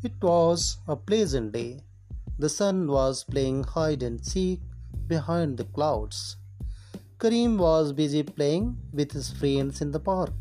It 0.00 0.22
was 0.22 0.76
a 0.86 0.94
pleasant 0.94 1.50
day. 1.50 1.82
The 2.38 2.48
sun 2.48 2.86
was 2.86 3.24
playing 3.24 3.64
hide 3.64 4.04
and 4.04 4.24
seek 4.24 4.60
behind 5.08 5.56
the 5.56 5.64
clouds. 5.64 6.36
Karim 7.18 7.58
was 7.58 7.92
busy 7.92 8.22
playing 8.22 8.76
with 8.92 9.10
his 9.10 9.28
friends 9.28 9.80
in 9.80 9.90
the 9.90 9.98
park. 9.98 10.32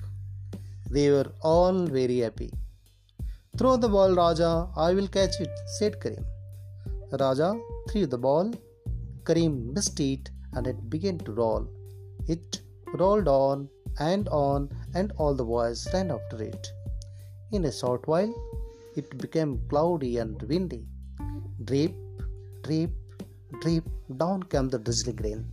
They 0.92 1.10
were 1.10 1.32
all 1.42 1.88
very 1.88 2.20
happy. 2.20 2.52
Throw 3.58 3.78
the 3.78 3.90
ball, 3.90 4.14
Raja, 4.14 4.70
I 4.76 4.94
will 4.94 5.08
catch 5.08 5.40
it, 5.40 5.50
said 5.80 6.00
Karim. 6.00 6.24
Raja 7.20 7.60
threw 7.90 8.06
the 8.06 8.20
ball. 8.20 8.54
Karim 9.26 9.74
missed 9.74 10.00
it 10.00 10.30
and 10.54 10.68
it 10.68 10.88
began 10.88 11.18
to 11.20 11.32
roll. 11.32 11.68
It 12.28 12.62
rolled 12.94 13.28
on 13.28 13.70
and 14.00 14.30
on, 14.30 14.70
and 14.94 15.12
all 15.18 15.34
the 15.34 15.44
boys 15.44 15.88
ran 15.92 16.12
after 16.12 16.44
it. 16.44 16.68
In 17.52 17.66
a 17.66 17.72
short 17.72 18.08
while, 18.08 18.32
it 18.98 19.18
became 19.18 19.60
cloudy 19.70 20.18
and 20.18 20.42
windy. 20.44 20.84
Drip, 21.64 21.96
drip, 22.64 22.92
drip, 23.62 23.86
down 24.18 24.44
came 24.44 24.70
the 24.70 24.80
drizzling 24.80 25.18
rain. 25.18 25.46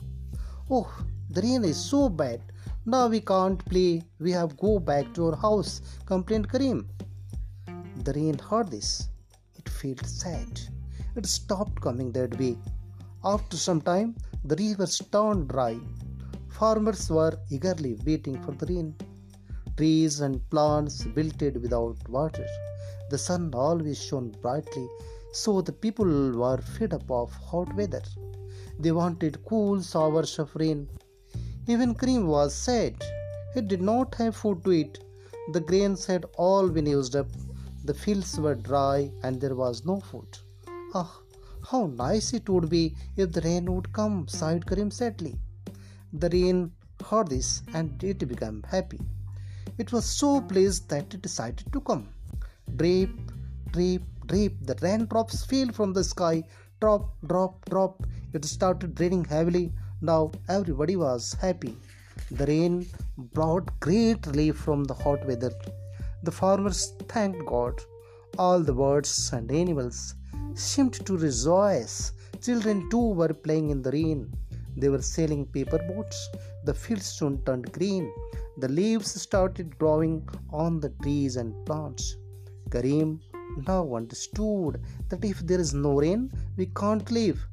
Oh, 0.70 0.88
the 1.30 1.42
rain 1.42 1.64
is 1.64 1.78
so 1.92 2.08
bad. 2.08 2.40
Now 2.86 3.06
we 3.08 3.20
can't 3.20 3.64
play. 3.66 4.02
We 4.18 4.30
have 4.32 4.56
go 4.56 4.78
back 4.78 5.12
to 5.14 5.26
our 5.28 5.36
house, 5.36 5.80
complained 6.06 6.50
Karim. 6.50 6.88
The 8.04 8.12
rain 8.12 8.38
heard 8.38 8.70
this. 8.70 9.08
It 9.56 9.68
felt 9.68 10.04
sad. 10.06 10.60
It 11.16 11.26
stopped 11.26 11.80
coming 11.80 12.12
that 12.12 12.38
way. 12.38 12.58
After 13.24 13.56
some 13.56 13.80
time, 13.80 14.16
the 14.44 14.56
rivers 14.56 15.00
turned 15.12 15.48
dry. 15.48 15.78
Farmers 16.48 17.10
were 17.10 17.38
eagerly 17.50 17.98
waiting 18.06 18.42
for 18.42 18.52
the 18.52 18.66
rain. 18.66 18.94
Trees 19.76 20.20
and 20.20 20.48
plants 20.50 21.06
wilted 21.16 21.60
without 21.60 21.96
water. 22.08 22.46
The 23.10 23.18
sun 23.18 23.52
always 23.54 24.02
shone 24.02 24.34
brightly, 24.42 24.88
so 25.32 25.60
the 25.60 25.72
people 25.72 26.06
were 26.32 26.58
fed 26.58 26.94
up 26.94 27.10
of 27.10 27.32
hot 27.32 27.74
weather. 27.74 28.02
They 28.78 28.92
wanted 28.92 29.44
cool 29.44 29.82
showers 29.82 30.38
of 30.38 30.54
rain. 30.56 30.88
Even 31.66 31.94
Karim 31.94 32.26
was 32.26 32.54
sad. 32.54 33.02
He 33.54 33.60
did 33.60 33.82
not 33.82 34.14
have 34.16 34.36
food 34.36 34.64
to 34.64 34.72
eat. 34.72 34.98
The 35.52 35.60
grains 35.60 36.06
had 36.06 36.24
all 36.36 36.68
been 36.68 36.86
used 36.86 37.14
up. 37.14 37.28
The 37.84 37.94
fields 37.94 38.38
were 38.40 38.54
dry 38.54 39.10
and 39.22 39.40
there 39.40 39.54
was 39.54 39.84
no 39.84 40.00
food. 40.00 40.38
Ah, 40.94 41.20
how 41.70 41.86
nice 41.86 42.32
it 42.32 42.48
would 42.48 42.68
be 42.68 42.96
if 43.16 43.32
the 43.32 43.40
rain 43.42 43.72
would 43.74 43.92
come, 43.92 44.26
sighed 44.28 44.66
Karim 44.66 44.90
sadly. 44.90 45.38
The 46.12 46.30
rain 46.30 46.72
heard 47.08 47.28
this 47.28 47.62
and 47.74 48.02
it 48.02 48.26
became 48.26 48.62
happy. 48.68 49.00
It 49.78 49.92
was 49.92 50.04
so 50.04 50.40
pleased 50.40 50.88
that 50.88 51.12
it 51.14 51.22
decided 51.22 51.72
to 51.72 51.80
come. 51.80 52.08
Drip, 52.76 53.10
drip, 53.72 54.02
drip. 54.26 54.54
The 54.62 54.76
raindrops 54.82 55.44
fell 55.44 55.68
from 55.72 55.92
the 55.92 56.04
sky. 56.04 56.42
Drop, 56.80 57.14
drop, 57.26 57.64
drop. 57.70 58.06
It 58.32 58.44
started 58.44 58.98
raining 59.00 59.24
heavily. 59.24 59.72
Now 60.00 60.32
everybody 60.48 60.96
was 60.96 61.36
happy. 61.40 61.76
The 62.30 62.46
rain 62.46 62.86
brought 63.16 63.78
great 63.80 64.26
relief 64.26 64.56
from 64.56 64.84
the 64.84 64.94
hot 64.94 65.24
weather. 65.26 65.52
The 66.22 66.32
farmers 66.32 66.94
thanked 67.08 67.46
God. 67.46 67.80
All 68.38 68.60
the 68.60 68.72
birds 68.72 69.30
and 69.32 69.50
animals 69.52 70.14
seemed 70.54 70.94
to 71.06 71.16
rejoice. 71.16 72.12
Children 72.42 72.88
too 72.90 73.12
were 73.12 73.32
playing 73.32 73.70
in 73.70 73.82
the 73.82 73.92
rain. 73.92 74.32
They 74.76 74.88
were 74.88 75.02
sailing 75.02 75.46
paper 75.46 75.78
boats. 75.78 76.28
The 76.64 76.74
fields 76.74 77.06
soon 77.06 77.42
turned 77.44 77.70
green. 77.72 78.12
The 78.58 78.68
leaves 78.68 79.20
started 79.20 79.78
growing 79.78 80.28
on 80.50 80.80
the 80.80 80.90
trees 81.02 81.36
and 81.36 81.54
plants. 81.66 82.16
Karim 82.74 83.20
now 83.68 83.82
understood 83.94 84.80
that 85.08 85.24
if 85.24 85.40
there 85.40 85.60
is 85.60 85.72
no 85.72 85.92
rain, 86.04 86.22
we 86.56 86.66
can't 86.66 87.10
live. 87.10 87.46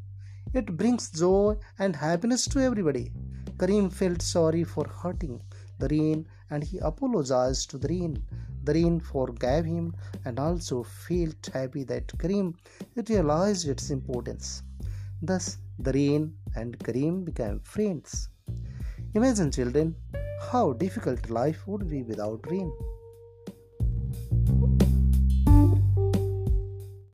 It 0.54 0.76
brings 0.76 1.12
joy 1.12 1.58
and 1.78 1.96
happiness 1.96 2.46
to 2.48 2.60
everybody. 2.60 3.12
Karim 3.60 3.90
felt 3.90 4.22
sorry 4.24 4.64
for 4.64 4.86
hurting 5.02 5.40
the 5.78 5.88
rain 5.90 6.26
and 6.50 6.64
he 6.64 6.80
apologized 6.80 7.70
to 7.70 7.78
the 7.78 7.88
rain. 7.88 8.24
The 8.64 8.74
rain 8.74 9.00
forgave 9.00 9.66
him 9.66 9.94
and 10.26 10.40
also 10.40 10.84
felt 10.84 11.50
happy 11.54 11.84
that 11.84 12.12
Karim 12.18 12.56
realized 13.10 13.68
its 13.68 13.92
importance. 13.92 14.64
Thus, 15.22 15.58
the 15.78 15.94
rain 15.94 16.34
and 16.56 16.80
Karim 16.80 17.24
became 17.24 17.60
friends. 17.60 18.30
Imagine, 19.14 19.52
children, 19.52 19.96
how 20.52 20.74
difficult 20.74 21.30
life 21.30 21.68
would 21.68 21.88
be 21.88 22.02
without 22.02 22.50
rain. 22.50 22.72